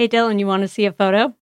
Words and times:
Hey, 0.00 0.08
Dylan, 0.08 0.38
you 0.40 0.46
want 0.46 0.62
to 0.62 0.68
see 0.68 0.86
a 0.86 0.92
photo? 0.94 1.34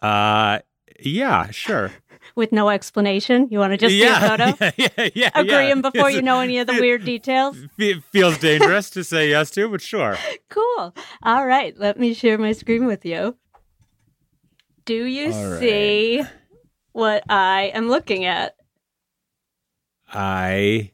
Uh, 0.00 0.60
yeah, 1.00 1.50
sure. 1.50 1.92
With 2.34 2.50
no 2.50 2.70
explanation? 2.70 3.48
You 3.50 3.58
want 3.58 3.74
to 3.74 3.76
just 3.76 3.94
yeah, 3.94 4.20
see 4.20 4.24
a 4.24 4.28
photo? 4.54 4.72
Yeah, 4.78 4.90
yeah, 4.96 5.08
yeah. 5.14 5.30
Agreeing 5.34 5.68
yeah. 5.68 5.90
before 5.90 6.08
It's- 6.08 6.14
you 6.14 6.22
know 6.22 6.40
any 6.40 6.56
of 6.56 6.66
the 6.66 6.80
weird 6.80 7.04
details? 7.04 7.58
It 7.78 8.02
feels 8.04 8.38
dangerous 8.38 8.88
to 8.88 9.04
say 9.04 9.28
yes 9.28 9.50
to, 9.50 9.68
but 9.68 9.82
sure. 9.82 10.16
Cool. 10.48 10.94
All 11.24 11.46
right, 11.46 11.78
let 11.78 12.00
me 12.00 12.14
share 12.14 12.38
my 12.38 12.52
screen 12.52 12.86
with 12.86 13.04
you. 13.04 13.36
Do 14.86 15.04
you 15.04 15.32
right. 15.32 15.60
see 15.60 16.22
what 16.92 17.24
I 17.28 17.64
am 17.74 17.90
looking 17.90 18.24
at? 18.24 18.56
I 20.10 20.92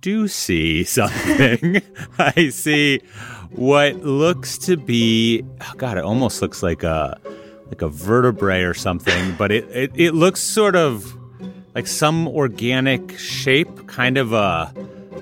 do 0.00 0.26
see 0.26 0.82
something. 0.82 1.82
I 2.18 2.48
see 2.48 3.00
what 3.56 3.96
looks 3.96 4.58
to 4.58 4.76
be 4.76 5.44
oh 5.60 5.72
God, 5.76 5.98
it 5.98 6.04
almost 6.04 6.42
looks 6.42 6.62
like 6.62 6.82
a 6.82 7.18
like 7.68 7.82
a 7.82 7.88
vertebrae 7.88 8.62
or 8.62 8.74
something, 8.74 9.34
but 9.36 9.50
it, 9.50 9.64
it, 9.70 9.90
it 9.94 10.12
looks 10.12 10.40
sort 10.40 10.76
of 10.76 11.16
like 11.74 11.86
some 11.86 12.28
organic 12.28 13.18
shape, 13.18 13.86
kind 13.86 14.16
of 14.18 14.32
a 14.32 14.72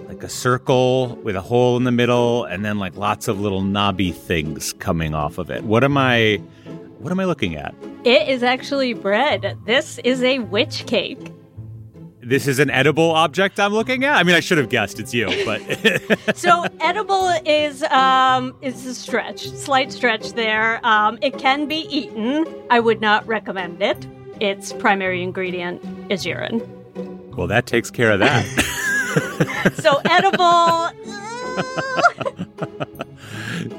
like 0.09 0.23
a 0.23 0.29
circle 0.29 1.17
with 1.25 1.37
a 1.37 1.41
hole 1.41 1.77
in 1.77 1.85
the 1.85 1.93
middle 1.93 2.45
and 2.45 2.65
then 2.65 2.79
like 2.79 2.97
lots 2.97 3.29
of 3.29 3.41
little 3.41 3.63
knobby 3.63 4.13
things 4.13 4.73
coming 4.75 5.15
off 5.15 5.39
of 5.39 5.51
it. 5.51 5.65
What 5.65 5.83
am 5.85 5.97
I 5.97 6.37
what 6.99 7.11
am 7.11 7.21
I 7.21 7.25
looking 7.25 7.57
at? 7.57 7.75
It 8.05 8.29
is 8.29 8.43
actually 8.43 8.95
bread. 8.95 9.59
This 9.67 9.99
is 10.05 10.23
a 10.23 10.39
witch 10.39 10.87
cake. 10.87 11.34
This 12.27 12.47
is 12.47 12.59
an 12.59 12.71
edible 12.71 13.11
object 13.11 13.61
I'm 13.61 13.73
looking 13.73 14.05
at? 14.05 14.17
I 14.17 14.23
mean, 14.23 14.35
I 14.35 14.41
should 14.41 14.59
have 14.59 14.69
guessed 14.71 14.99
it's 14.99 15.13
you, 15.13 15.27
but 15.45 15.61
So 16.37 16.65
edible 16.81 17.29
is 17.45 17.83
um 17.85 18.55
is 18.63 18.87
a 18.87 18.95
stretch, 18.95 19.49
slight 19.51 19.93
stretch 19.93 20.33
there. 20.33 20.85
Um, 20.87 21.19
it 21.23 21.39
can 21.39 21.67
be 21.67 21.87
eaten. 21.95 22.47
I 22.71 22.81
would 22.81 23.01
not 23.01 23.27
recommend 23.27 23.83
it. 23.83 24.07
Its 24.41 24.73
primary 24.73 25.23
ingredient 25.23 25.81
is 26.11 26.25
urine. 26.27 26.61
well, 27.37 27.47
that 27.47 27.67
takes 27.67 27.91
care 27.91 28.13
of 28.13 28.21
that. 28.21 28.45
So 29.77 30.01
edible. 30.11 30.91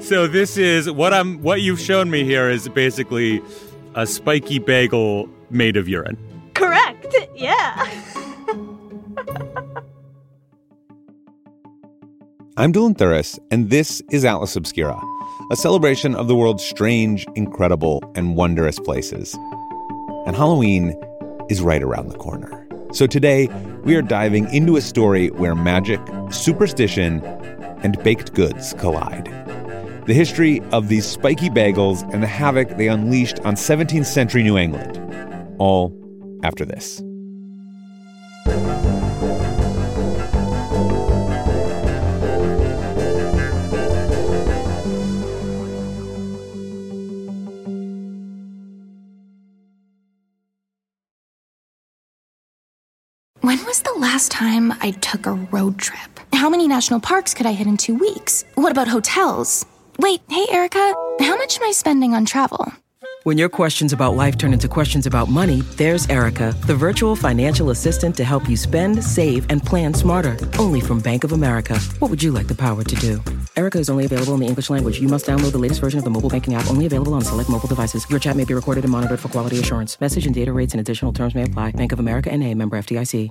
so 0.00 0.26
this 0.26 0.56
is 0.56 0.90
what 0.90 1.12
I'm 1.12 1.42
what 1.42 1.60
you've 1.60 1.80
shown 1.80 2.10
me 2.10 2.24
here 2.24 2.48
is 2.50 2.68
basically 2.70 3.42
a 3.94 4.06
spiky 4.06 4.58
bagel 4.58 5.28
made 5.50 5.76
of 5.76 5.88
urine. 5.88 6.16
correct. 6.54 7.14
Yeah. 7.34 7.55
I'm 12.58 12.72
Dylan 12.72 12.96
Thuras, 12.96 13.38
and 13.50 13.68
this 13.68 14.00
is 14.10 14.24
Atlas 14.24 14.56
Obscura, 14.56 14.98
a 15.50 15.56
celebration 15.56 16.14
of 16.14 16.26
the 16.26 16.34
world's 16.34 16.64
strange, 16.64 17.26
incredible, 17.34 18.02
and 18.14 18.34
wondrous 18.34 18.78
places. 18.78 19.34
And 20.24 20.34
Halloween 20.34 20.98
is 21.50 21.60
right 21.60 21.82
around 21.82 22.08
the 22.08 22.16
corner. 22.16 22.66
So 22.94 23.06
today, 23.06 23.48
we 23.84 23.94
are 23.94 24.00
diving 24.00 24.50
into 24.54 24.78
a 24.78 24.80
story 24.80 25.28
where 25.32 25.54
magic, 25.54 26.00
superstition, 26.30 27.22
and 27.82 28.02
baked 28.02 28.32
goods 28.32 28.72
collide. 28.78 29.26
The 30.06 30.14
history 30.14 30.62
of 30.72 30.88
these 30.88 31.04
spiky 31.04 31.50
bagels 31.50 32.10
and 32.10 32.22
the 32.22 32.26
havoc 32.26 32.78
they 32.78 32.88
unleashed 32.88 33.38
on 33.40 33.56
17th 33.56 34.06
century 34.06 34.42
New 34.42 34.56
England. 34.56 34.98
All 35.58 35.92
after 36.42 36.64
this. 36.64 37.02
When 53.46 53.64
was 53.64 53.80
the 53.80 53.94
last 53.96 54.32
time 54.32 54.74
I 54.80 54.90
took 54.90 55.24
a 55.24 55.34
road 55.54 55.78
trip? 55.78 56.18
How 56.32 56.50
many 56.50 56.66
national 56.66 56.98
parks 56.98 57.32
could 57.32 57.46
I 57.46 57.52
hit 57.52 57.68
in 57.68 57.76
two 57.76 57.94
weeks? 57.94 58.44
What 58.56 58.72
about 58.72 58.88
hotels? 58.88 59.64
Wait, 60.00 60.20
hey, 60.28 60.46
Erica, 60.50 60.92
how 61.20 61.36
much 61.36 61.56
am 61.56 61.68
I 61.68 61.70
spending 61.70 62.12
on 62.12 62.24
travel? 62.24 62.72
When 63.22 63.38
your 63.38 63.48
questions 63.48 63.92
about 63.92 64.16
life 64.16 64.36
turn 64.36 64.52
into 64.52 64.66
questions 64.66 65.06
about 65.06 65.28
money, 65.28 65.60
there's 65.76 66.08
Erica, 66.08 66.56
the 66.66 66.74
virtual 66.74 67.14
financial 67.14 67.70
assistant 67.70 68.16
to 68.16 68.24
help 68.24 68.48
you 68.48 68.56
spend, 68.56 69.04
save, 69.04 69.48
and 69.48 69.62
plan 69.62 69.94
smarter. 69.94 70.36
Only 70.58 70.80
from 70.80 70.98
Bank 70.98 71.22
of 71.22 71.30
America. 71.30 71.78
What 72.00 72.10
would 72.10 72.24
you 72.24 72.32
like 72.32 72.48
the 72.48 72.54
power 72.56 72.82
to 72.82 72.96
do? 72.96 73.22
Erica 73.56 73.78
is 73.78 73.88
only 73.88 74.06
available 74.06 74.34
in 74.34 74.40
the 74.40 74.46
English 74.46 74.70
language. 74.70 75.00
You 75.00 75.06
must 75.08 75.24
download 75.24 75.52
the 75.52 75.58
latest 75.58 75.80
version 75.80 75.98
of 75.98 76.04
the 76.04 76.10
mobile 76.10 76.30
banking 76.30 76.54
app, 76.54 76.68
only 76.68 76.86
available 76.86 77.14
on 77.14 77.22
select 77.22 77.48
mobile 77.48 77.68
devices. 77.68 78.04
Your 78.10 78.18
chat 78.18 78.34
may 78.34 78.44
be 78.44 78.54
recorded 78.54 78.82
and 78.82 78.90
monitored 78.90 79.20
for 79.20 79.28
quality 79.28 79.60
assurance. 79.60 80.00
Message 80.00 80.26
and 80.26 80.34
data 80.34 80.52
rates 80.52 80.74
and 80.74 80.80
additional 80.80 81.12
terms 81.12 81.36
may 81.36 81.44
apply. 81.44 81.70
Bank 81.70 81.92
of 81.92 82.00
America 82.00 82.32
and 82.32 82.42
a 82.42 82.52
member 82.54 82.76
FDIC. 82.76 83.30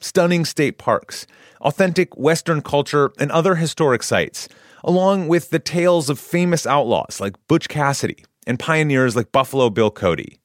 stunning 0.00 0.44
state 0.44 0.78
parks, 0.78 1.26
authentic 1.60 2.16
Western 2.16 2.62
culture, 2.62 3.12
and 3.18 3.30
other 3.30 3.54
historic 3.56 4.02
sites, 4.02 4.48
along 4.82 5.28
with 5.28 5.50
the 5.50 5.58
tales 5.58 6.08
of 6.10 6.18
famous 6.18 6.66
outlaws 6.66 7.20
like 7.20 7.34
Butch 7.48 7.68
Cassidy 7.68 8.24
and 8.46 8.58
pioneers 8.58 9.14
like 9.14 9.30
Buffalo 9.32 9.70
Bill 9.70 9.90
Cody. 9.90 10.38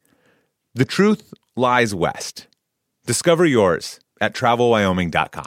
The 0.74 0.86
truth 0.86 1.34
lies 1.56 1.96
west. 1.96 2.48
Discover 3.06 3.46
yours 3.46 4.00
at 4.20 4.34
travelwyoming.com. 4.36 5.46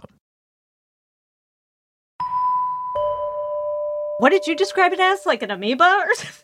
What 4.19 4.31
did 4.31 4.47
you 4.47 4.57
describe 4.57 4.93
it 4.93 5.01
as? 5.01 5.27
Like 5.27 5.43
an 5.43 5.51
amoeba 5.51 6.05
or 6.07 6.15
something? 6.15 6.35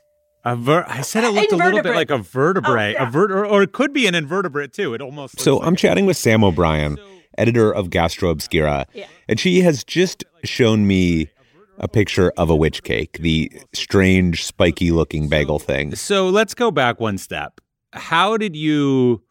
A 0.46 0.54
ver- 0.56 0.84
I 0.86 1.00
said 1.00 1.25
it 1.25 1.31
looked 1.32 1.52
a 1.52 1.56
little 1.56 1.82
bit 1.82 1.94
like 1.94 2.10
a 2.10 2.19
vertebrae, 2.19 2.94
Oh, 2.94 3.02
yeah. 3.02 3.08
a 3.08 3.10
vert- 3.10 3.32
or, 3.32 3.46
or 3.46 3.62
it 3.62 3.72
could 3.72 3.92
be 3.94 4.06
an 4.06 4.14
invertebrate 4.14 4.72
too. 4.75 4.92
It 4.92 5.00
almost 5.00 5.41
So 5.41 5.56
like 5.56 5.66
I'm 5.66 5.72
it. 5.72 5.78
chatting 5.78 6.04
with 6.06 6.19
Sam 6.19 6.44
O'Brien, 6.44 6.98
editor 7.39 7.72
of 7.72 7.91
Gastro 7.91 8.31
Obscura, 8.31 8.87
Yeah. 8.95 9.06
and 9.28 9.39
she 9.41 9.61
has 9.62 9.84
just 9.84 10.25
shown 10.45 10.87
me 10.87 11.28
a 11.78 11.89
picture 11.89 12.33
of 12.37 12.50
a 12.50 12.56
witch 12.56 12.83
cake, 12.84 13.19
the 13.19 13.50
strange, 13.72 14.45
spiky 14.45 14.91
looking 14.93 15.28
bagel 15.28 15.59
thing. 15.59 15.94
So 15.97 16.28
let's 16.28 16.55
go 16.55 16.71
back 16.71 17.00
one 17.00 17.19
step. 17.19 17.61
How 17.93 18.37
did 18.37 18.55
you 18.55 19.23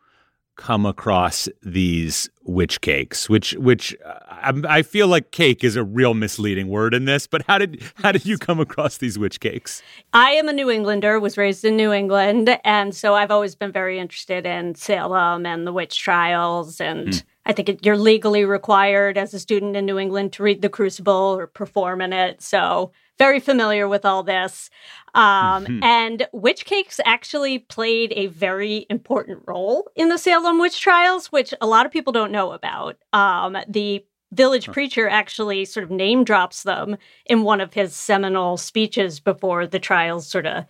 come 0.55 0.85
across 0.85 1.47
these 1.63 2.29
witch 2.43 2.81
cakes? 2.81 3.29
Which, 3.29 3.53
which 3.53 3.95
uh, 4.05 4.19
I, 4.29 4.53
I 4.79 4.81
feel 4.83 5.07
like 5.07 5.31
cake 5.31 5.63
is 5.63 5.75
a 5.75 5.83
real 5.83 6.13
misleading 6.13 6.67
word 6.67 6.93
in 6.93 7.05
this. 7.05 7.27
But 7.27 7.43
how 7.47 7.57
did 7.57 7.81
how 7.95 8.11
did 8.11 8.25
you 8.25 8.37
come 8.37 8.59
across 8.59 8.97
these 8.97 9.17
witch 9.17 9.39
cakes? 9.39 9.81
I 10.13 10.31
am 10.31 10.47
a 10.49 10.53
New 10.53 10.69
Englander, 10.69 11.19
was 11.19 11.37
raised 11.37 11.63
in 11.65 11.75
New 11.77 11.91
England, 11.93 12.59
and 12.65 12.93
so 12.93 13.15
I've 13.15 13.31
always 13.31 13.55
been 13.55 13.71
very 13.71 13.99
interested 13.99 14.45
in 14.45 14.75
Salem 14.75 15.45
and 15.45 15.65
the 15.65 15.73
witch 15.73 15.97
trials. 15.97 16.79
And 16.81 17.23
I 17.45 17.53
think 17.53 17.69
it, 17.69 17.85
you're 17.85 17.97
legally 17.97 18.45
required 18.45 19.17
as 19.17 19.33
a 19.33 19.39
student 19.39 19.75
in 19.75 19.85
New 19.85 19.99
England 19.99 20.33
to 20.33 20.43
read 20.43 20.61
The 20.61 20.69
Crucible 20.69 21.35
or 21.37 21.47
perform 21.47 22.01
in 22.01 22.13
it. 22.13 22.41
So 22.41 22.91
very 23.19 23.39
familiar 23.39 23.87
with 23.87 24.05
all 24.05 24.23
this. 24.23 24.69
Um, 25.13 25.79
And 25.83 26.27
witch 26.31 26.65
cakes 26.65 26.99
actually 27.05 27.59
played 27.59 28.13
a 28.15 28.27
very 28.27 28.85
important 28.89 29.43
role 29.45 29.89
in 29.95 30.09
the 30.09 30.17
Salem 30.17 30.59
witch 30.59 30.79
trials, 30.79 31.31
which 31.31 31.53
a 31.61 31.67
lot 31.67 31.85
of 31.85 31.91
people 31.91 32.13
don't 32.13 32.31
know 32.31 32.51
about. 32.51 32.97
Um, 33.11 33.57
the 33.67 34.05
village 34.31 34.71
preacher 34.71 35.07
actually 35.07 35.63
sort 35.65 35.83
of 35.83 35.91
name 35.91 36.23
drops 36.23 36.63
them 36.63 36.97
in 37.27 37.43
one 37.43 37.61
of 37.61 37.73
his 37.73 37.95
seminal 37.95 38.57
speeches 38.57 39.19
before 39.19 39.67
the 39.67 39.79
trials 39.79 40.27
sort 40.27 40.47
of 40.47 40.65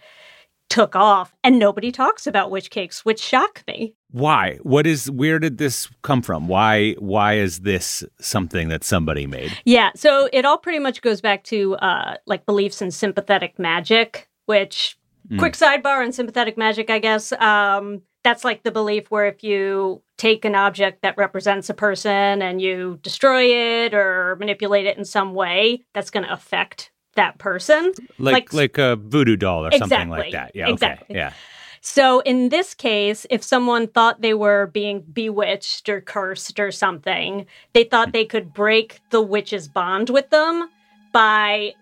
took 0.70 0.96
off. 0.96 1.34
And 1.44 1.60
nobody 1.60 1.92
talks 1.92 2.26
about 2.26 2.52
witch 2.52 2.70
cakes, 2.70 3.06
which 3.06 3.22
shocked 3.22 3.64
me. 3.68 3.96
Why? 4.12 4.58
What 4.64 4.86
is? 4.86 5.10
Where 5.10 5.40
did 5.40 5.58
this 5.58 5.90
come 6.02 6.22
from? 6.22 6.48
Why? 6.48 6.94
Why 6.94 7.34
is 7.36 7.62
this 7.62 8.04
something 8.20 8.70
that 8.70 8.84
somebody 8.84 9.28
made? 9.28 9.58
Yeah, 9.66 9.92
so 9.96 10.30
it 10.32 10.46
all 10.46 10.58
pretty 10.58 10.80
much 10.80 11.02
goes 11.02 11.22
back 11.22 11.44
to 11.46 11.76
uh, 11.76 12.18
like 12.26 12.46
beliefs 12.46 12.82
in 12.82 12.92
sympathetic 12.92 13.58
magic, 13.58 14.30
which 14.46 14.98
quick 15.38 15.54
sidebar 15.54 16.04
on 16.04 16.12
sympathetic 16.12 16.58
magic, 16.58 16.90
I 16.90 17.00
guess. 17.00 17.32
Um, 17.34 18.02
that's 18.24 18.44
like 18.44 18.64
the 18.64 18.72
belief 18.72 19.12
where 19.12 19.28
if 19.28 19.44
you 19.44 20.02
take 20.18 20.46
an 20.46 20.56
object 20.56 21.02
that 21.02 21.18
represents 21.18 21.70
a 21.70 21.74
person 21.74 22.42
and 22.42 22.62
you 22.62 23.00
destroy 23.02 23.44
it 23.86 23.94
or 23.94 24.38
manipulate 24.38 24.86
it 24.86 24.98
in 24.98 25.06
some 25.06 25.34
way, 25.34 25.84
that's 25.94 26.10
going 26.10 26.26
to 26.26 26.32
affect 26.32 26.92
that 27.16 27.38
person. 27.38 27.94
Like 28.18 28.34
Like- 28.34 28.54
like, 28.54 28.78
a 28.78 28.96
voodoo 28.96 29.36
doll 29.36 29.66
or 29.66 29.72
something 29.72 30.10
like 30.10 30.32
that. 30.32 30.52
Yeah. 30.56 30.66
Okay. 30.66 30.74
Exactly. 30.74 31.16
Yeah. 31.16 31.34
So 31.82 32.22
in 32.22 32.48
this 32.50 32.74
case, 32.74 33.26
if 33.30 33.44
someone 33.44 33.88
thought 33.88 34.22
they 34.22 34.34
were 34.34 34.68
being 34.68 35.02
bewitched 35.02 35.90
or 35.90 36.00
cursed 36.00 36.58
or 36.60 36.72
something, 36.72 37.46
they 37.74 37.84
thought 37.84 38.14
they 38.14 38.24
could 38.24 38.54
break 38.54 39.02
the 39.10 39.22
witch's 39.22 39.68
bond 39.68 40.10
with 40.10 40.30
them 40.30 40.70
by 41.12 41.74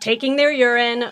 taking 0.00 0.36
their 0.36 0.52
urine, 0.52 1.06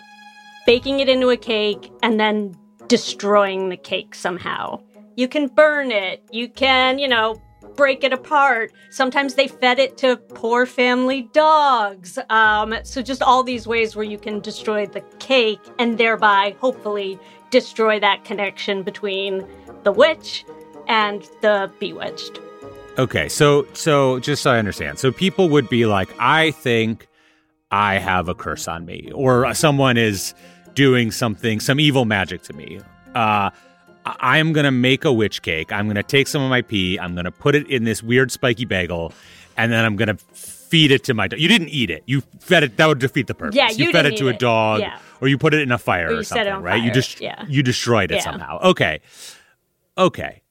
baking 0.66 1.00
it 1.00 1.08
into 1.08 1.30
a 1.30 1.36
cake, 1.36 1.90
and 2.02 2.20
then 2.20 2.54
destroying 2.88 3.70
the 3.70 3.76
cake 3.76 4.14
somehow. 4.14 4.80
You 5.16 5.28
can 5.28 5.48
burn 5.48 5.90
it. 5.90 6.22
You 6.30 6.48
can, 6.48 6.98
you 6.98 7.08
know, 7.08 7.40
break 7.74 8.04
it 8.04 8.12
apart. 8.12 8.72
Sometimes 8.90 9.34
they 9.34 9.48
fed 9.48 9.78
it 9.78 9.96
to 9.98 10.16
poor 10.16 10.66
family 10.66 11.22
dogs. 11.32 12.18
Um, 12.30 12.74
so, 12.82 13.02
just 13.02 13.22
all 13.22 13.42
these 13.42 13.66
ways 13.66 13.96
where 13.96 14.04
you 14.04 14.18
can 14.18 14.40
destroy 14.40 14.86
the 14.86 15.00
cake 15.18 15.60
and 15.78 15.98
thereby, 15.98 16.54
hopefully, 16.60 17.18
destroy 17.50 17.98
that 18.00 18.24
connection 18.24 18.82
between 18.82 19.46
the 19.82 19.92
witch 19.92 20.44
and 20.88 21.22
the 21.42 21.70
bewitched. 21.78 22.40
Okay, 22.98 23.28
so 23.28 23.66
so 23.74 24.18
just 24.20 24.42
so 24.42 24.52
I 24.52 24.58
understand, 24.58 24.98
so 24.98 25.12
people 25.12 25.48
would 25.50 25.68
be 25.68 25.84
like, 25.84 26.08
I 26.18 26.52
think 26.52 27.06
I 27.70 27.98
have 27.98 28.28
a 28.28 28.34
curse 28.34 28.68
on 28.68 28.86
me, 28.86 29.10
or 29.14 29.52
someone 29.54 29.96
is 29.96 30.34
doing 30.74 31.10
something, 31.10 31.60
some 31.60 31.78
evil 31.78 32.04
magic 32.04 32.42
to 32.42 32.52
me. 32.52 32.80
Uh, 33.14 33.50
I 34.20 34.38
am 34.38 34.52
gonna 34.52 34.70
make 34.70 35.04
a 35.04 35.12
witch 35.12 35.42
cake. 35.42 35.72
I'm 35.72 35.86
gonna 35.88 36.02
take 36.02 36.28
some 36.28 36.42
of 36.42 36.48
my 36.50 36.62
pee. 36.62 36.98
I'm 36.98 37.14
gonna 37.14 37.30
put 37.32 37.54
it 37.54 37.66
in 37.68 37.84
this 37.84 38.02
weird 38.02 38.30
spiky 38.30 38.64
bagel, 38.64 39.12
and 39.56 39.72
then 39.72 39.84
I'm 39.84 39.96
gonna 39.96 40.16
feed 40.32 40.90
it 40.90 41.04
to 41.04 41.14
my 41.14 41.28
dog. 41.28 41.40
You 41.40 41.48
didn't 41.48 41.68
eat 41.70 41.90
it. 41.90 42.02
You 42.06 42.22
fed 42.40 42.62
it. 42.64 42.76
That 42.76 42.86
would 42.86 42.98
defeat 42.98 43.26
the 43.26 43.34
purpose. 43.34 43.56
Yeah, 43.56 43.70
you 43.70 43.90
fed 43.92 44.06
it 44.06 44.16
to 44.18 44.28
a 44.28 44.32
dog, 44.32 44.80
Yeah. 44.80 44.98
or 45.20 45.28
you 45.28 45.38
put 45.38 45.54
it 45.54 45.60
in 45.60 45.72
a 45.72 45.78
fire 45.78 46.06
Or 46.08 46.10
or, 46.10 46.16
you 46.18 46.22
set 46.22 46.38
it 46.38 46.50
something, 46.50 46.52
on 46.54 46.62
right? 46.62 46.76
You 46.76 46.90
fire. 46.90 46.94
just 46.94 47.20
Yeah. 47.20 47.44
you 47.48 47.62
destroyed 47.62 48.10
it 48.12 48.16
Yeah. 48.16 48.20
somehow. 48.22 48.60
Okay, 48.62 49.00
okay. 49.98 50.42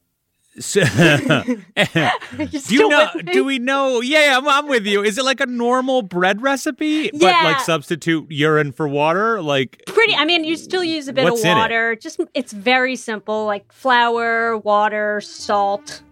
So, 0.57 0.81
do 0.85 2.49
you 2.69 2.87
know? 2.87 3.09
Do 3.33 3.43
we 3.43 3.59
know? 3.59 3.99
Yeah, 3.99 4.37
I'm, 4.37 4.47
I'm 4.47 4.69
with 4.69 4.85
you. 4.85 5.03
Is 5.03 5.17
it 5.17 5.25
like 5.25 5.41
a 5.41 5.45
normal 5.45 6.01
bread 6.01 6.41
recipe, 6.41 7.11
but 7.11 7.21
Yeah. 7.21 7.41
like 7.43 7.59
substitute 7.59 8.31
urine 8.31 8.71
for 8.71 8.87
water? 8.87 9.41
Like, 9.41 9.83
pretty 9.87 10.15
i 10.15 10.23
mean 10.23 10.43
you 10.43 10.55
still 10.55 10.83
use 10.83 11.07
a 11.07 11.13
bit 11.13 11.25
of 11.25 11.33
in 11.39 11.45
it? 11.45 11.55
water 11.55 11.95
just 11.95 12.19
it's 12.33 12.53
very 12.53 12.95
simple 12.95 13.45
like 13.45 13.69
flour 13.71 14.57
water 14.59 15.19
salt 15.21 16.03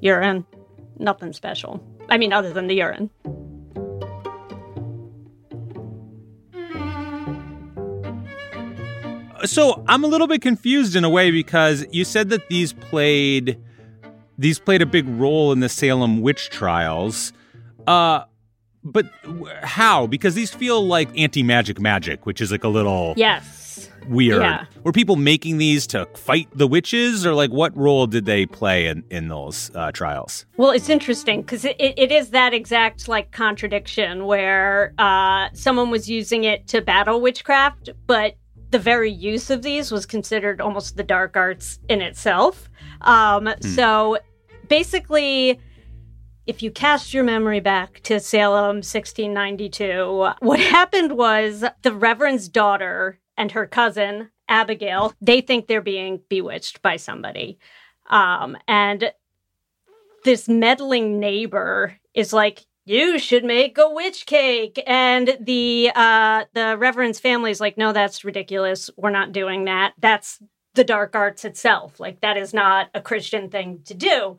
urine 0.00 0.44
nothing 0.98 1.32
special 1.32 1.82
i 2.08 2.16
mean 2.16 2.32
other 2.32 2.52
than 2.52 2.66
the 2.68 2.74
urine 2.74 3.10
so 9.44 9.82
I'm 9.88 10.04
a 10.04 10.06
little 10.06 10.26
bit 10.26 10.40
confused 10.42 10.96
in 10.96 11.04
a 11.04 11.10
way 11.10 11.30
because 11.30 11.84
you 11.92 12.04
said 12.04 12.30
that 12.30 12.48
these 12.48 12.72
played 12.72 13.58
these 14.38 14.58
played 14.58 14.82
a 14.82 14.86
big 14.86 15.08
role 15.08 15.52
in 15.52 15.60
the 15.60 15.68
Salem 15.68 16.20
witch 16.20 16.50
trials. 16.50 17.32
Uh 17.86 18.24
but 18.86 19.06
how? 19.62 20.06
Because 20.06 20.34
these 20.34 20.50
feel 20.50 20.86
like 20.86 21.08
anti-magic 21.18 21.80
magic, 21.80 22.26
which 22.26 22.40
is 22.42 22.52
like 22.52 22.64
a 22.64 22.68
little 22.68 23.14
yes 23.16 23.88
weird. 24.08 24.42
yeah. 24.42 24.66
Were 24.82 24.92
people 24.92 25.16
making 25.16 25.58
these 25.58 25.86
to 25.88 26.06
fight 26.14 26.48
the 26.54 26.66
witches, 26.66 27.24
or 27.24 27.34
like 27.34 27.50
what 27.50 27.76
role 27.76 28.06
did 28.06 28.26
they 28.26 28.46
play 28.46 28.86
in 28.86 29.04
in 29.10 29.28
those 29.28 29.70
uh, 29.74 29.90
trials? 29.92 30.46
well 30.56 30.70
it's 30.70 30.88
interesting 30.88 31.40
because 31.40 31.64
it, 31.64 31.76
it, 31.80 31.94
it 31.98 32.12
is 32.12 32.30
that 32.30 32.52
exact 32.54 33.08
like 33.08 33.32
contradiction 33.32 34.26
where 34.26 34.94
uh, 34.98 35.48
someone 35.52 35.90
was 35.90 36.08
using 36.08 36.44
it 36.44 36.66
to 36.68 36.80
battle 36.80 37.20
witchcraft 37.20 37.90
but 38.06 38.34
the 38.74 38.78
very 38.80 39.10
use 39.10 39.50
of 39.50 39.62
these 39.62 39.92
was 39.92 40.04
considered 40.04 40.60
almost 40.60 40.96
the 40.96 41.04
dark 41.04 41.36
arts 41.36 41.78
in 41.88 42.02
itself 42.02 42.68
um, 43.02 43.48
so 43.60 44.18
basically 44.68 45.60
if 46.46 46.62
you 46.62 46.70
cast 46.70 47.14
your 47.14 47.24
memory 47.24 47.60
back 47.60 48.00
to 48.00 48.20
Salem 48.20 48.76
1692, 48.76 50.34
what 50.40 50.60
happened 50.60 51.16
was 51.16 51.64
the 51.82 51.92
Reverend's 51.92 52.48
daughter 52.48 53.18
and 53.36 53.52
her 53.52 53.66
cousin, 53.66 54.30
Abigail, 54.48 55.14
they 55.20 55.40
think 55.40 55.66
they're 55.66 55.80
being 55.80 56.20
bewitched 56.28 56.82
by 56.82 56.96
somebody. 56.96 57.58
Um, 58.10 58.58
and 58.68 59.10
this 60.24 60.48
meddling 60.48 61.18
neighbor 61.18 61.96
is 62.12 62.32
like, 62.32 62.66
you 62.84 63.18
should 63.18 63.44
make 63.44 63.78
a 63.78 63.88
witch 63.88 64.26
cake. 64.26 64.82
And 64.86 65.36
the 65.40 65.90
uh, 65.94 66.44
the 66.52 66.76
Reverend's 66.78 67.20
family 67.20 67.50
is 67.50 67.60
like, 67.60 67.78
no, 67.78 67.92
that's 67.92 68.24
ridiculous. 68.24 68.90
We're 68.96 69.10
not 69.10 69.32
doing 69.32 69.64
that. 69.64 69.94
That's 69.98 70.40
the 70.74 70.84
dark 70.84 71.14
arts 71.14 71.44
itself. 71.44 72.00
Like, 72.00 72.20
that 72.20 72.36
is 72.36 72.52
not 72.52 72.90
a 72.94 73.00
Christian 73.00 73.48
thing 73.48 73.80
to 73.84 73.94
do. 73.94 74.36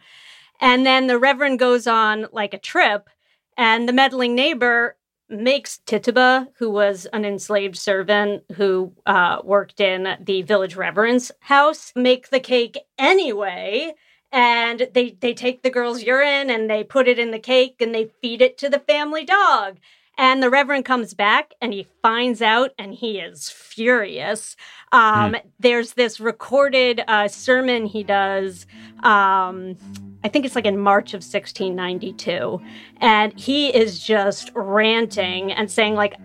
And 0.60 0.86
then 0.86 1.08
the 1.08 1.20
Reverend 1.20 1.60
goes 1.60 1.88
on 1.88 2.28
like 2.32 2.54
a 2.54 2.60
trip, 2.60 3.10
and 3.58 3.88
the 3.88 3.94
meddling 3.94 4.36
neighbor 4.36 4.96
makes 5.28 5.80
Tituba, 5.86 6.50
who 6.58 6.70
was 6.70 7.08
an 7.08 7.26
enslaved 7.26 7.78
servant 7.78 8.44
who 8.56 8.94
uh, 9.06 9.42
worked 9.44 9.80
in 9.80 10.18
the 10.22 10.44
village 10.44 10.76
reverend's 10.76 11.32
house, 11.40 11.92
make 11.96 12.30
the 12.30 12.40
cake 12.40 12.78
anyway. 12.98 13.94
And 14.36 14.90
they, 14.94 15.12
they 15.22 15.34
take 15.34 15.64
the 15.64 15.70
girl's 15.70 16.04
urine 16.04 16.50
and 16.50 16.70
they 16.70 16.84
put 16.84 17.08
it 17.08 17.18
in 17.18 17.32
the 17.32 17.40
cake 17.40 17.78
and 17.80 17.96
they 17.96 18.12
feed 18.22 18.42
it 18.42 18.58
to 18.58 18.70
the 18.70 18.80
family 18.80 19.24
dog. 19.24 19.78
And 20.18 20.44
the 20.44 20.50
Reverend 20.50 20.84
comes 20.84 21.14
back 21.14 21.54
and 21.62 21.72
he 21.72 21.88
finds 22.02 22.42
out 22.42 22.72
and 22.78 22.94
he 22.94 23.20
is 23.20 23.50
furious. 23.50 24.58
Um, 24.92 25.38
There's 25.60 25.94
this 25.94 26.20
recorded 26.20 27.02
uh, 27.08 27.30
sermon 27.30 27.86
he 27.86 28.04
does. 28.04 28.66
Um, 29.04 29.78
I 30.22 30.28
think 30.28 30.46
it's 30.46 30.56
like 30.56 30.66
in 30.66 30.80
March 30.80 31.14
of 31.14 31.24
1692. 31.24 32.62
And 33.00 33.40
he 33.40 33.70
is 33.70 34.00
just 34.00 34.52
ranting 34.54 35.54
and 35.54 35.72
saying, 35.72 35.96
like, 35.96 36.16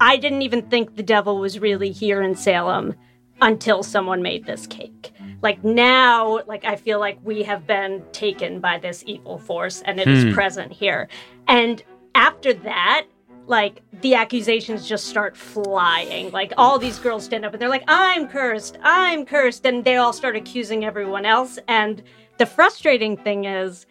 I 0.00 0.16
didn't 0.16 0.42
even 0.42 0.62
think 0.62 0.96
the 0.96 1.04
devil 1.04 1.38
was 1.38 1.60
really 1.60 1.92
here 1.92 2.20
in 2.20 2.34
Salem 2.34 2.96
until 3.40 3.84
someone 3.84 4.22
made 4.22 4.46
this 4.46 4.66
cake. 4.66 5.12
Like 5.42 5.64
now, 5.64 6.40
like 6.46 6.64
I 6.64 6.76
feel 6.76 6.98
like 6.98 7.18
we 7.24 7.42
have 7.44 7.66
been 7.66 8.04
taken 8.12 8.60
by 8.60 8.78
this 8.78 9.02
evil 9.06 9.38
force 9.38 9.82
and 9.82 9.98
it 9.98 10.06
is 10.06 10.34
present 10.34 10.72
here. 10.72 11.08
And 11.48 11.82
after 12.14 12.52
that, 12.52 13.06
like 13.46 13.82
the 14.00 14.14
accusations 14.14 14.88
just 14.88 15.06
start 15.06 15.36
flying. 15.36 16.30
Like 16.30 16.52
all 16.56 16.78
these 16.78 16.98
girls 16.98 17.24
stand 17.24 17.44
up 17.44 17.52
and 17.52 17.60
they're 17.60 17.68
like, 17.68 17.84
I'm 17.88 18.28
cursed, 18.28 18.78
I'm 18.82 19.24
cursed. 19.26 19.66
And 19.66 19.84
they 19.84 19.96
all 19.96 20.12
start 20.12 20.36
accusing 20.36 20.84
everyone 20.84 21.26
else. 21.26 21.58
And 21.66 22.02
the 22.38 22.46
frustrating 22.46 23.16
thing 23.16 23.46
is 23.46 23.86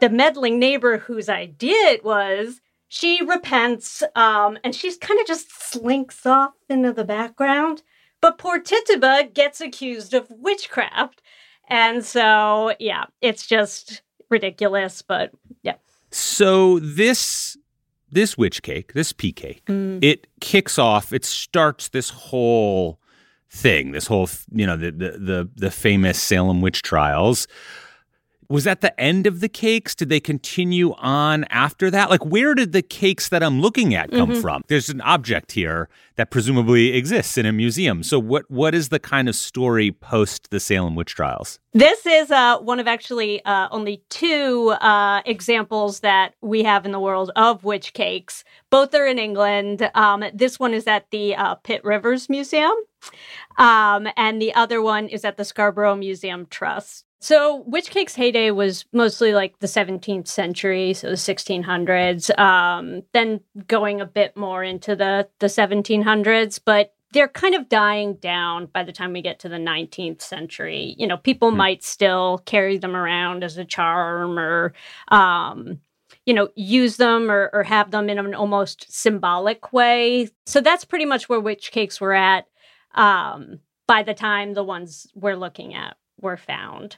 the 0.00 0.08
meddling 0.08 0.58
neighbor 0.58 0.98
whose 0.98 1.28
idea 1.28 1.76
it 1.88 2.04
was, 2.04 2.60
she 2.88 3.22
repents 3.24 4.02
um, 4.16 4.58
and 4.64 4.74
she's 4.74 4.96
kind 4.98 5.20
of 5.20 5.26
just 5.26 5.50
slinks 5.50 6.26
off 6.26 6.54
into 6.68 6.92
the 6.92 7.04
background. 7.04 7.82
But 8.22 8.38
poor 8.38 8.58
Tituba 8.60 9.34
gets 9.34 9.60
accused 9.60 10.14
of 10.14 10.26
witchcraft. 10.30 11.20
And 11.68 12.04
so, 12.04 12.72
yeah, 12.78 13.04
it's 13.20 13.46
just 13.46 14.00
ridiculous. 14.30 15.02
But 15.02 15.32
yeah. 15.62 15.74
So 16.10 16.78
this 16.78 17.58
this 18.10 18.38
witch 18.38 18.62
cake, 18.62 18.92
this 18.92 19.12
pee 19.12 19.32
cake, 19.32 19.64
mm. 19.66 20.02
it 20.02 20.28
kicks 20.40 20.78
off. 20.78 21.12
It 21.12 21.24
starts 21.24 21.88
this 21.88 22.10
whole 22.10 23.00
thing. 23.50 23.90
This 23.92 24.06
whole 24.06 24.28
you 24.52 24.66
know 24.66 24.76
the 24.76 24.92
the 24.92 25.10
the, 25.18 25.50
the 25.56 25.70
famous 25.70 26.20
Salem 26.20 26.60
witch 26.60 26.82
trials. 26.82 27.48
Was 28.52 28.64
that 28.64 28.82
the 28.82 29.00
end 29.00 29.26
of 29.26 29.40
the 29.40 29.48
cakes? 29.48 29.94
Did 29.94 30.10
they 30.10 30.20
continue 30.20 30.92
on 30.98 31.44
after 31.44 31.90
that? 31.90 32.10
Like, 32.10 32.22
where 32.26 32.54
did 32.54 32.72
the 32.72 32.82
cakes 32.82 33.30
that 33.30 33.42
I'm 33.42 33.62
looking 33.62 33.94
at 33.94 34.10
come 34.10 34.34
from? 34.42 34.62
There's 34.68 34.90
an 34.90 35.00
object 35.00 35.52
here 35.52 35.88
that 36.16 36.30
presumably 36.30 36.92
exists 36.92 37.38
in 37.38 37.46
a 37.46 37.52
museum. 37.52 38.02
So, 38.02 38.18
what 38.18 38.50
what 38.50 38.74
is 38.74 38.90
the 38.90 38.98
kind 38.98 39.30
of 39.30 39.36
story 39.36 39.90
post 39.90 40.50
the 40.50 40.60
Salem 40.60 40.94
witch 40.94 41.14
trials? 41.14 41.60
This 41.72 42.04
is 42.04 42.30
uh, 42.30 42.58
one 42.58 42.78
of 42.78 42.86
actually 42.86 43.42
uh, 43.46 43.68
only 43.70 44.02
two 44.10 44.74
uh, 44.82 45.22
examples 45.24 46.00
that 46.00 46.34
we 46.42 46.62
have 46.62 46.84
in 46.84 46.92
the 46.92 47.00
world 47.00 47.30
of 47.34 47.64
witch 47.64 47.94
cakes. 47.94 48.44
Both 48.72 48.94
are 48.94 49.06
in 49.06 49.18
England. 49.18 49.90
Um, 49.94 50.24
this 50.32 50.58
one 50.58 50.72
is 50.72 50.86
at 50.86 51.10
the 51.10 51.36
uh, 51.36 51.56
Pitt 51.56 51.84
Rivers 51.84 52.30
Museum, 52.30 52.72
um, 53.58 54.08
and 54.16 54.40
the 54.40 54.54
other 54.54 54.80
one 54.80 55.08
is 55.08 55.26
at 55.26 55.36
the 55.36 55.44
Scarborough 55.44 55.94
Museum 55.94 56.46
Trust. 56.46 57.04
So, 57.20 57.64
witch 57.66 57.90
cake's 57.90 58.14
heyday 58.14 58.50
was 58.50 58.86
mostly 58.90 59.34
like 59.34 59.58
the 59.58 59.66
17th 59.66 60.26
century, 60.26 60.94
so 60.94 61.10
the 61.10 61.16
1600s, 61.16 62.36
um, 62.38 63.02
then 63.12 63.40
going 63.68 64.00
a 64.00 64.06
bit 64.06 64.38
more 64.38 64.64
into 64.64 64.96
the, 64.96 65.28
the 65.38 65.48
1700s, 65.48 66.58
but 66.64 66.94
they're 67.12 67.28
kind 67.28 67.54
of 67.54 67.68
dying 67.68 68.14
down 68.14 68.66
by 68.66 68.84
the 68.84 68.92
time 68.92 69.12
we 69.12 69.20
get 69.20 69.38
to 69.40 69.50
the 69.50 69.56
19th 69.56 70.22
century. 70.22 70.96
You 70.98 71.06
know, 71.06 71.18
people 71.18 71.50
might 71.50 71.84
still 71.84 72.38
carry 72.46 72.78
them 72.78 72.96
around 72.96 73.44
as 73.44 73.58
a 73.58 73.66
charm 73.66 74.38
or, 74.38 74.72
um, 75.08 75.78
you 76.26 76.34
know, 76.34 76.48
use 76.54 76.96
them 76.96 77.30
or, 77.30 77.50
or 77.52 77.62
have 77.64 77.90
them 77.90 78.08
in 78.08 78.18
an 78.18 78.34
almost 78.34 78.92
symbolic 78.92 79.72
way. 79.72 80.28
So 80.46 80.60
that's 80.60 80.84
pretty 80.84 81.04
much 81.04 81.28
where 81.28 81.40
witch 81.40 81.72
cakes 81.72 82.00
were 82.00 82.12
at. 82.12 82.46
Um, 82.94 83.60
by 83.88 84.02
the 84.02 84.14
time 84.14 84.54
the 84.54 84.64
ones 84.64 85.06
we're 85.14 85.36
looking 85.36 85.74
at 85.74 85.96
were 86.20 86.36
found. 86.36 86.96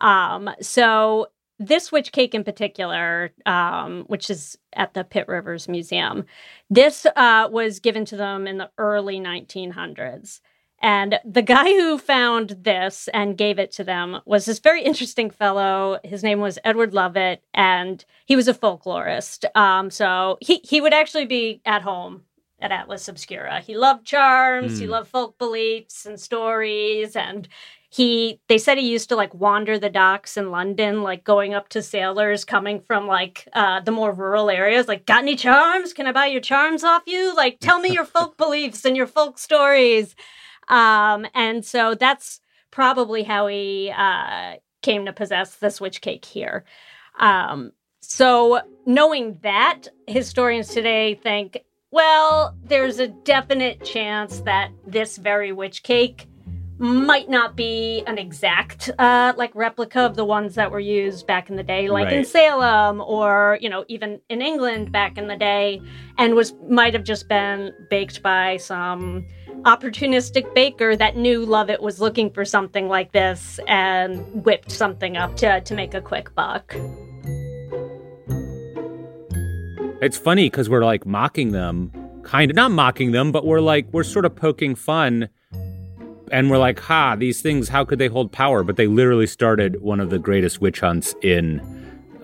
Um, 0.00 0.50
so 0.60 1.28
this 1.58 1.90
witch 1.90 2.12
cake 2.12 2.34
in 2.34 2.44
particular, 2.44 3.32
um, 3.46 4.04
which 4.08 4.28
is 4.28 4.58
at 4.74 4.92
the 4.94 5.04
Pitt 5.04 5.26
Rivers 5.28 5.68
Museum, 5.68 6.26
this 6.68 7.06
uh, 7.16 7.48
was 7.50 7.80
given 7.80 8.04
to 8.06 8.16
them 8.16 8.46
in 8.46 8.58
the 8.58 8.70
early 8.76 9.18
1900s. 9.18 10.40
And 10.82 11.18
the 11.24 11.42
guy 11.42 11.64
who 11.64 11.98
found 11.98 12.50
this 12.62 13.08
and 13.14 13.38
gave 13.38 13.58
it 13.58 13.72
to 13.72 13.84
them 13.84 14.20
was 14.26 14.44
this 14.44 14.58
very 14.58 14.82
interesting 14.82 15.30
fellow. 15.30 15.98
His 16.04 16.22
name 16.22 16.40
was 16.40 16.58
Edward 16.64 16.92
Lovett, 16.92 17.42
and 17.54 18.04
he 18.26 18.36
was 18.36 18.46
a 18.46 18.54
folklorist. 18.54 19.44
Um, 19.56 19.90
so 19.90 20.38
he, 20.40 20.60
he 20.64 20.80
would 20.80 20.92
actually 20.92 21.26
be 21.26 21.62
at 21.64 21.82
home 21.82 22.22
at 22.60 22.72
Atlas 22.72 23.08
Obscura. 23.08 23.60
He 23.60 23.76
loved 23.76 24.06
charms, 24.06 24.74
mm. 24.74 24.78
he 24.78 24.84
hmm. 24.84 24.92
loved 24.92 25.10
folk 25.10 25.38
beliefs 25.38 26.06
and 26.06 26.18
stories, 26.18 27.16
and 27.16 27.48
he 27.90 28.40
they 28.48 28.58
said 28.58 28.78
he 28.78 28.90
used 28.90 29.08
to 29.08 29.16
like 29.16 29.32
wander 29.34 29.78
the 29.78 29.88
docks 29.88 30.36
in 30.36 30.50
london 30.50 31.02
like 31.02 31.22
going 31.24 31.54
up 31.54 31.68
to 31.68 31.80
sailors 31.80 32.44
coming 32.44 32.80
from 32.80 33.06
like 33.06 33.48
uh 33.52 33.80
the 33.80 33.92
more 33.92 34.12
rural 34.12 34.50
areas 34.50 34.88
like 34.88 35.06
got 35.06 35.22
any 35.22 35.36
charms 35.36 35.92
can 35.92 36.06
i 36.06 36.12
buy 36.12 36.26
your 36.26 36.40
charms 36.40 36.82
off 36.82 37.02
you 37.06 37.34
like 37.36 37.58
tell 37.60 37.78
me 37.78 37.88
your 37.90 38.04
folk 38.16 38.36
beliefs 38.36 38.84
and 38.84 38.96
your 38.96 39.06
folk 39.06 39.38
stories 39.38 40.14
um 40.68 41.26
and 41.34 41.64
so 41.64 41.94
that's 41.94 42.40
probably 42.70 43.22
how 43.22 43.46
he 43.46 43.92
uh 43.96 44.54
came 44.82 45.04
to 45.06 45.12
possess 45.12 45.56
the 45.56 45.70
switch 45.70 46.00
cake 46.00 46.24
here 46.24 46.64
um 47.18 47.72
so 48.00 48.60
knowing 48.84 49.38
that 49.42 49.88
historians 50.06 50.68
today 50.68 51.14
think 51.14 51.58
well 51.90 52.56
there's 52.64 52.98
a 52.98 53.08
definite 53.08 53.84
chance 53.84 54.40
that 54.40 54.70
this 54.86 55.16
very 55.16 55.52
witch 55.52 55.82
cake 55.82 56.26
might 56.78 57.30
not 57.30 57.56
be 57.56 58.02
an 58.06 58.18
exact 58.18 58.90
uh, 58.98 59.32
like 59.36 59.54
replica 59.54 60.00
of 60.00 60.14
the 60.14 60.24
ones 60.24 60.54
that 60.56 60.70
were 60.70 60.80
used 60.80 61.26
back 61.26 61.48
in 61.48 61.56
the 61.56 61.62
day 61.62 61.88
like 61.88 62.06
right. 62.06 62.12
in 62.18 62.24
salem 62.24 63.00
or 63.00 63.58
you 63.60 63.68
know 63.68 63.84
even 63.88 64.20
in 64.28 64.42
england 64.42 64.92
back 64.92 65.16
in 65.16 65.26
the 65.26 65.36
day 65.36 65.80
and 66.18 66.34
was 66.34 66.54
might 66.68 66.92
have 66.92 67.04
just 67.04 67.28
been 67.28 67.72
baked 67.88 68.22
by 68.22 68.56
some 68.58 69.24
opportunistic 69.62 70.52
baker 70.54 70.96
that 70.96 71.16
knew 71.16 71.44
lovett 71.44 71.82
was 71.82 72.00
looking 72.00 72.30
for 72.30 72.44
something 72.44 72.88
like 72.88 73.12
this 73.12 73.58
and 73.66 74.44
whipped 74.44 74.70
something 74.70 75.16
up 75.16 75.36
to, 75.36 75.60
to 75.62 75.74
make 75.74 75.94
a 75.94 76.00
quick 76.00 76.34
buck 76.34 76.74
it's 80.02 80.18
funny 80.18 80.48
because 80.48 80.68
we're 80.68 80.84
like 80.84 81.06
mocking 81.06 81.52
them 81.52 81.90
kind 82.22 82.50
of 82.50 82.54
not 82.54 82.70
mocking 82.70 83.12
them 83.12 83.32
but 83.32 83.46
we're 83.46 83.60
like 83.60 83.86
we're 83.92 84.04
sort 84.04 84.24
of 84.24 84.34
poking 84.34 84.74
fun 84.74 85.28
and 86.32 86.50
we're 86.50 86.58
like, 86.58 86.80
ha, 86.80 87.16
these 87.16 87.40
things, 87.40 87.68
how 87.68 87.84
could 87.84 87.98
they 87.98 88.08
hold 88.08 88.32
power? 88.32 88.62
But 88.62 88.76
they 88.76 88.86
literally 88.86 89.26
started 89.26 89.80
one 89.80 90.00
of 90.00 90.10
the 90.10 90.18
greatest 90.18 90.60
witch 90.60 90.80
hunts 90.80 91.14
in 91.22 91.60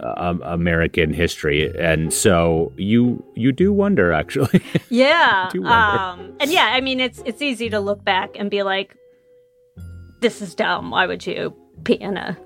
uh, 0.02 0.35
American 0.42 1.12
history, 1.12 1.73
and 1.78 2.12
so 2.12 2.73
you 2.76 3.25
you 3.35 3.52
do 3.52 3.73
wonder, 3.73 4.12
actually. 4.12 4.62
Yeah, 4.88 5.49
um, 5.64 6.37
and 6.38 6.50
yeah, 6.50 6.66
I 6.73 6.80
mean, 6.80 7.00
it's 7.00 7.23
it's 7.25 7.40
easy 7.40 7.71
to 7.71 7.80
look 7.80 8.04
back 8.04 8.30
and 8.35 8.50
be 8.50 8.62
like, 8.62 8.97
this 10.21 10.42
is 10.42 10.54
dumb. 10.54 10.90
Why 10.90 11.06
would 11.06 11.26
you 11.26 11.56
pee 11.85 11.94
in 11.94 12.16
a 12.16 12.37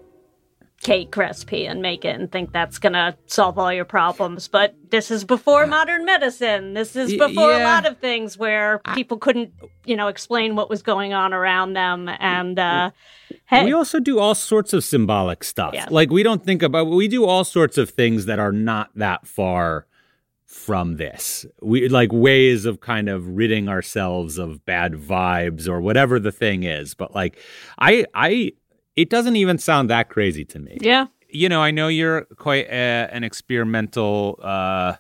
cake 0.83 1.17
recipe 1.17 1.67
and 1.67 1.83
make 1.83 2.05
it 2.05 2.15
and 2.15 2.31
think 2.31 2.53
that's 2.53 2.79
gonna 2.79 3.17
solve 3.27 3.59
all 3.59 3.73
your 3.73 3.85
problems. 3.85 4.47
But 4.47 4.75
this 4.91 5.11
is 5.11 5.25
before 5.25 5.67
modern 5.67 6.05
medicine. 6.05 6.75
This 6.75 6.95
is 6.95 7.13
before 7.17 7.51
yeah. 7.51 7.63
a 7.63 7.65
lot 7.65 7.87
of 7.87 7.99
things 7.99 8.39
where 8.39 8.81
people 8.95 9.19
couldn't, 9.19 9.53
you 9.85 9.97
know, 9.97 10.09
explain 10.09 10.55
what 10.55 10.71
was 10.71 10.83
going 10.83 11.13
on 11.13 11.33
around 11.33 11.73
them. 11.73 12.09
And 12.21 12.59
uh, 12.59 12.91
hey. 13.47 13.65
we 13.65 13.73
also 13.73 14.01
do 14.01 14.19
all 14.19 14.35
sorts 14.35 14.73
of 14.73 14.85
symbolic 14.85 15.45
stuff. 15.45 15.75
Yeah. 15.75 15.87
Like 15.91 16.11
we 16.11 16.23
don't 16.23 16.45
think 16.45 16.63
about. 16.63 16.89
We 16.89 17.09
do 17.09 17.25
all 17.25 17.45
sorts 17.45 17.79
of 17.79 17.91
things 17.91 18.27
that 18.27 18.39
are 18.39 18.53
not 18.53 18.91
that 18.95 19.27
far 19.27 19.87
from 20.45 20.97
this. 20.97 21.45
We 21.61 21.89
like 21.89 22.13
ways 22.13 22.65
of 22.65 22.81
kind 22.81 23.09
of 23.09 23.27
ridding 23.29 23.69
ourselves 23.69 24.39
of 24.39 24.65
bad 24.65 24.93
vibes 24.95 25.69
or 25.69 25.81
whatever 25.81 26.19
the 26.19 26.33
thing 26.33 26.63
is. 26.63 26.95
But 26.95 27.15
like 27.15 27.39
I 27.79 28.05
I 28.15 28.53
it 28.95 29.11
doesn't 29.11 29.37
even 29.37 29.59
sound 29.59 29.91
that 29.91 30.09
crazy 30.09 30.45
to 30.47 30.59
me. 30.59 30.79
Yeah. 30.81 31.07
You 31.29 31.49
know, 31.49 31.61
I 31.61 31.71
know 31.71 31.89
you're 31.89 32.23
quite 32.37 32.67
a, 32.69 33.09
an 33.13 33.25
experimental 33.25 34.39
uh, 34.43 34.95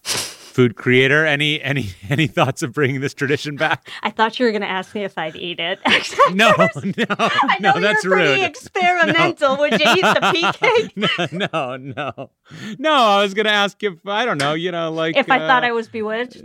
food 0.56 0.74
creator. 0.74 1.26
Any 1.26 1.60
any 1.60 1.90
any 2.08 2.26
thoughts 2.26 2.62
of 2.62 2.72
bringing 2.72 3.02
this 3.02 3.12
tradition 3.12 3.56
back? 3.56 3.90
I 4.02 4.10
thought 4.10 4.38
you 4.40 4.46
were 4.46 4.52
going 4.52 4.62
to 4.62 4.68
ask 4.68 4.94
me 4.94 5.04
if 5.04 5.18
I'd 5.18 5.36
eat 5.36 5.60
it. 5.60 5.78
no, 6.34 6.50
no, 6.56 7.06
I 7.18 7.58
know 7.60 7.74
no, 7.74 7.80
that's 7.80 8.02
you're 8.02 8.14
pretty 8.14 8.40
rude. 8.40 8.50
experimental. 8.50 9.56
No. 9.56 9.60
Would 9.60 9.72
you 9.72 9.92
eat 9.92 10.00
the 10.00 10.30
pee 10.32 10.52
cake? 10.52 11.30
no, 11.30 11.76
no, 11.76 12.30
no. 12.78 12.92
I 12.92 13.22
was 13.22 13.34
going 13.34 13.44
to 13.44 13.52
ask 13.52 13.80
if 13.82 13.94
I 14.06 14.24
don't 14.24 14.38
know. 14.38 14.54
You 14.54 14.72
know, 14.72 14.90
like 14.90 15.16
if 15.16 15.30
I 15.30 15.36
uh, 15.38 15.46
thought 15.46 15.62
I 15.62 15.72
was 15.72 15.88
bewitched. 15.88 16.42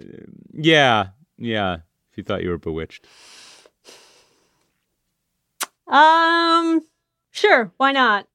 Yeah, 0.54 1.08
yeah. 1.38 1.78
If 2.12 2.18
you 2.18 2.24
thought 2.24 2.44
you 2.44 2.50
were 2.50 2.58
bewitched. 2.58 3.08
Um. 5.88 6.82
Sure, 7.34 7.72
why 7.78 7.94
not? 7.94 8.28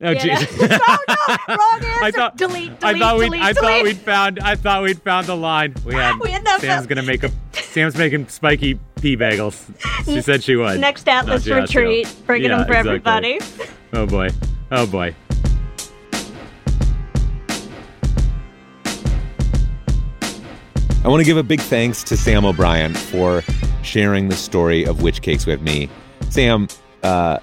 Oh 0.00 0.12
Jesus! 0.14 0.48
oh, 0.60 0.98
no, 1.08 1.54
wrong 1.54 1.84
answer. 1.84 2.04
I 2.04 2.10
thought, 2.10 2.36
delete, 2.36 2.80
delete, 2.80 2.84
I 2.84 2.98
thought 2.98 3.14
delete, 3.14 3.30
we, 3.30 3.40
I 3.40 3.52
thought 3.52 3.82
we'd 3.84 3.98
found, 3.98 4.40
I 4.40 4.56
thought 4.56 4.82
we'd 4.82 5.00
found 5.00 5.26
the 5.26 5.36
line. 5.36 5.74
We 5.84 5.94
had. 5.94 6.18
we 6.18 6.30
had 6.30 6.42
no 6.44 6.58
Sam's 6.58 6.86
gonna 6.86 7.02
make 7.02 7.22
a. 7.22 7.30
Sam's 7.52 7.96
making 7.96 8.28
spiky 8.28 8.78
pee 9.00 9.16
bagels. 9.16 9.64
She 10.04 10.20
said 10.20 10.42
she 10.42 10.56
would. 10.56 10.80
Next 10.80 11.08
Atlas 11.08 11.46
retreat, 11.46 12.12
bringing 12.26 12.50
yeah, 12.50 12.58
them 12.58 12.66
for 12.66 12.74
exactly. 12.74 13.34
everybody. 13.36 13.38
Oh 13.92 14.06
boy! 14.06 14.28
Oh 14.72 14.86
boy! 14.86 15.14
I 21.04 21.08
want 21.08 21.20
to 21.20 21.24
give 21.24 21.36
a 21.36 21.42
big 21.42 21.60
thanks 21.60 22.02
to 22.04 22.16
Sam 22.16 22.44
O'Brien 22.44 22.94
for 22.94 23.42
sharing 23.82 24.28
the 24.28 24.36
story 24.36 24.84
of 24.84 25.02
witch 25.02 25.22
cakes 25.22 25.46
with 25.46 25.60
me. 25.60 25.88
Sam, 26.30 26.66
uh, 27.02 27.38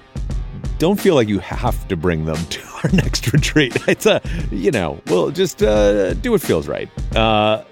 don't 0.82 1.00
feel 1.00 1.14
like 1.14 1.28
you 1.28 1.38
have 1.38 1.86
to 1.86 1.96
bring 1.96 2.24
them 2.24 2.44
to 2.46 2.60
our 2.82 2.90
next 2.92 3.32
retreat. 3.32 3.72
It's 3.88 4.04
a, 4.04 4.20
you 4.50 4.72
know, 4.72 5.00
well, 5.06 5.30
just 5.30 5.62
uh, 5.62 6.14
do 6.14 6.32
what 6.32 6.40
feels 6.40 6.66
right. 6.66 6.90
Uh, 7.16 7.62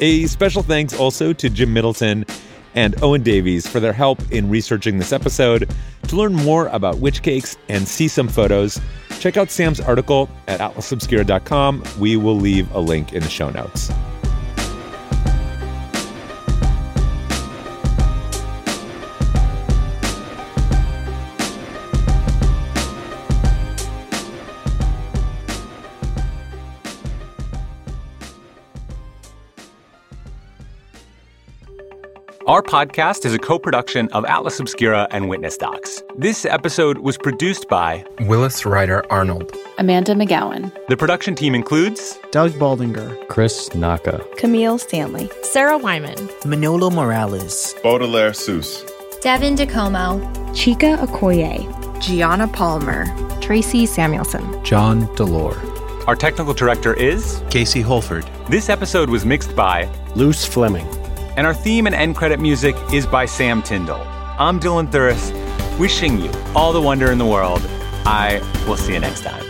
a 0.00 0.26
special 0.26 0.64
thanks 0.64 0.92
also 0.92 1.32
to 1.32 1.48
Jim 1.50 1.72
Middleton 1.72 2.24
and 2.74 3.00
Owen 3.00 3.22
Davies 3.22 3.68
for 3.68 3.78
their 3.78 3.92
help 3.92 4.18
in 4.32 4.50
researching 4.50 4.98
this 4.98 5.12
episode. 5.12 5.70
To 6.08 6.16
learn 6.16 6.34
more 6.34 6.66
about 6.68 6.98
witch 6.98 7.22
cakes 7.22 7.56
and 7.68 7.86
see 7.86 8.08
some 8.08 8.26
photos, 8.26 8.80
check 9.20 9.36
out 9.36 9.52
Sam's 9.52 9.78
article 9.78 10.28
at 10.48 10.58
atlasobscura.com. 10.58 11.84
We 12.00 12.16
will 12.16 12.36
leave 12.36 12.68
a 12.74 12.80
link 12.80 13.12
in 13.12 13.22
the 13.22 13.28
show 13.28 13.50
notes. 13.50 13.92
Our 32.48 32.62
podcast 32.62 33.26
is 33.26 33.34
a 33.34 33.38
co 33.38 33.58
production 33.58 34.08
of 34.12 34.24
Atlas 34.24 34.58
Obscura 34.58 35.06
and 35.10 35.28
Witness 35.28 35.58
Docs. 35.58 36.02
This 36.16 36.46
episode 36.46 36.96
was 36.96 37.18
produced 37.18 37.68
by 37.68 38.06
Willis 38.20 38.64
Ryder 38.64 39.04
Arnold, 39.12 39.54
Amanda 39.76 40.14
McGowan. 40.14 40.72
The 40.88 40.96
production 40.96 41.34
team 41.34 41.54
includes 41.54 42.18
Doug 42.30 42.52
Baldinger, 42.52 43.28
Chris 43.28 43.74
Naka, 43.74 44.24
Camille 44.38 44.78
Stanley, 44.78 45.28
Sarah 45.42 45.76
Wyman, 45.76 46.30
Manolo 46.46 46.88
Morales, 46.88 47.74
Baudelaire 47.82 48.30
Seuss, 48.30 48.82
Devin 49.20 49.54
DeComo, 49.54 50.18
Chika 50.54 50.96
Okoye, 51.04 52.00
Gianna 52.00 52.48
Palmer, 52.48 53.04
Tracy 53.42 53.84
Samuelson, 53.84 54.64
John 54.64 55.02
Delore. 55.16 55.58
Our 56.08 56.16
technical 56.16 56.54
director 56.54 56.94
is 56.94 57.42
Casey 57.50 57.82
Holford. 57.82 58.24
This 58.48 58.70
episode 58.70 59.10
was 59.10 59.26
mixed 59.26 59.54
by 59.54 59.86
Luce 60.14 60.46
Fleming. 60.46 60.88
And 61.38 61.46
our 61.46 61.54
theme 61.54 61.86
and 61.86 61.94
end 61.94 62.16
credit 62.16 62.40
music 62.40 62.74
is 62.92 63.06
by 63.06 63.24
Sam 63.24 63.62
Tyndall. 63.62 64.02
I'm 64.40 64.58
Dylan 64.58 64.90
Thuras, 64.90 65.30
wishing 65.78 66.20
you 66.20 66.32
all 66.52 66.72
the 66.72 66.82
wonder 66.82 67.12
in 67.12 67.18
the 67.18 67.26
world. 67.26 67.60
I 68.04 68.40
will 68.66 68.76
see 68.76 68.94
you 68.94 68.98
next 68.98 69.22
time. 69.22 69.44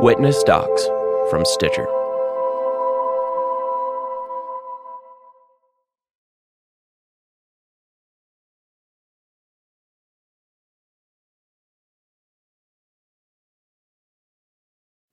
Witness 0.00 0.44
Docs 0.44 0.86
from 1.28 1.44
Stitcher. 1.44 2.03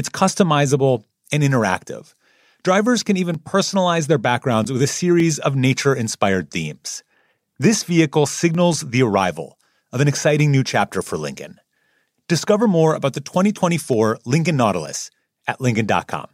It's 0.00 0.08
customizable 0.08 1.04
and 1.30 1.42
interactive. 1.42 2.14
Drivers 2.62 3.02
can 3.02 3.18
even 3.18 3.36
personalize 3.36 4.06
their 4.06 4.16
backgrounds 4.16 4.72
with 4.72 4.80
a 4.80 4.86
series 4.86 5.38
of 5.38 5.56
nature 5.56 5.94
inspired 5.94 6.50
themes. 6.50 7.02
This 7.58 7.84
vehicle 7.84 8.24
signals 8.24 8.80
the 8.80 9.02
arrival 9.02 9.58
of 9.92 10.00
an 10.00 10.08
exciting 10.08 10.50
new 10.50 10.64
chapter 10.64 11.02
for 11.02 11.18
Lincoln. 11.18 11.60
Discover 12.28 12.66
more 12.66 12.94
about 12.94 13.12
the 13.12 13.20
2024 13.20 14.20
Lincoln 14.24 14.56
Nautilus 14.56 15.10
at 15.46 15.60
Lincoln.com. 15.60 16.28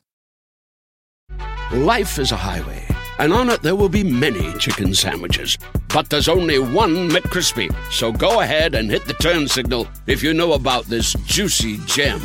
Life 1.73 2.21
is 2.21 2.31
a 2.31 2.37
highway, 2.37 2.87
and 3.19 3.33
on 3.33 3.51
it 3.51 3.63
there 3.63 3.75
will 3.75 3.89
be 3.89 4.05
many 4.05 4.57
chicken 4.61 4.95
sandwiches. 4.95 5.59
But 5.89 6.09
there's 6.09 6.29
only 6.29 6.61
one 6.61 7.11
McCrispy. 7.11 7.75
So 7.91 8.13
go 8.13 8.43
ahead 8.43 8.77
and 8.77 8.89
hit 8.89 9.07
the 9.07 9.15
turn 9.15 9.49
signal 9.49 9.89
if 10.07 10.23
you 10.23 10.35
know 10.35 10.53
about 10.53 10.85
this 10.85 11.15
juicy 11.27 11.79
gem 11.79 12.21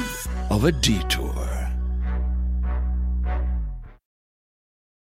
of 0.51 0.65
a 0.65 0.71
detour. 0.71 1.50